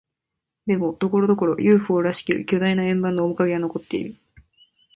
[0.65, 4.15] でも、ところどころ、ＵＦＯ らしき巨大な円盤の面影は残っている。